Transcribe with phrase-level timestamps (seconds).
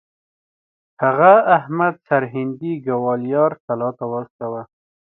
[1.03, 4.61] هغه احمد سرهندي ګوالیار کلا ته واستوه.